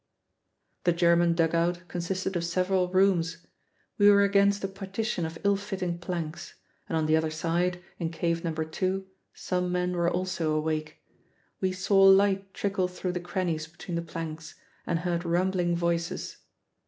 The 0.85 0.93
German 0.93 1.35
dug 1.35 1.53
out 1.53 1.83
consisted 1.87 2.35
of 2.35 2.43
several 2.43 2.87
rooms. 2.87 3.45
We 3.99 4.09
were 4.09 4.23
against 4.23 4.63
a 4.63 4.67
partition 4.67 5.27
of 5.27 5.37
ill 5.43 5.57
fitting 5.57 5.99
planks; 5.99 6.55
and 6.89 6.97
on 6.97 7.05
the 7.05 7.15
other 7.15 7.29
side, 7.29 7.83
in 7.99 8.09
Cave 8.09 8.43
No. 8.43 8.51
2, 8.51 9.05
some 9.35 9.71
men 9.71 9.95
were 9.95 10.09
also 10.09 10.53
awake. 10.55 11.03
We 11.59 11.71
saw 11.71 12.01
light 12.01 12.51
trickle 12.51 12.87
through 12.87 13.11
the 13.11 13.19
crannies 13.19 13.67
between 13.67 13.93
the 13.93 14.01
planks 14.01 14.55
and 14.87 14.97
heard 15.01 15.23
rumbling 15.23 15.75
voices. 15.75 16.37